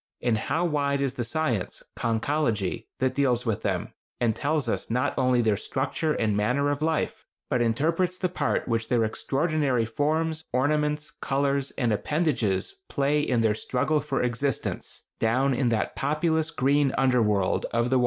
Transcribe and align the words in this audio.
And 0.23 0.35
how 0.35 0.65
wide 0.65 0.99
is 0.99 1.13
the 1.13 1.23
science 1.23 1.83
(conchology) 1.95 2.87
that 2.97 3.13
deals 3.13 3.45
with 3.45 3.61
them, 3.61 3.93
and 4.19 4.35
tells 4.35 4.67
us 4.67 4.89
not 4.89 5.15
only 5.15 5.41
their 5.41 5.55
structure 5.55 6.13
and 6.13 6.35
manner 6.35 6.71
of 6.71 6.81
life, 6.81 7.23
but 7.51 7.61
interprets 7.61 8.17
the 8.17 8.27
part 8.27 8.67
which 8.67 8.89
their 8.89 9.03
extraordinary 9.03 9.85
forms, 9.85 10.43
ornaments, 10.53 11.11
colors, 11.21 11.69
and 11.77 11.93
appendages 11.93 12.73
play 12.89 13.21
in 13.21 13.41
their 13.41 13.53
"struggle 13.53 13.99
for 13.99 14.23
existence" 14.23 15.03
down 15.19 15.53
in 15.53 15.69
that 15.69 15.95
populous 15.95 16.49
green 16.49 16.95
under 16.97 17.21
world 17.21 17.67
of 17.71 17.91
the 17.91 17.99
waters! 17.99 17.99